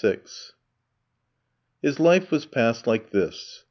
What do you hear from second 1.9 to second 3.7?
life was passed like this.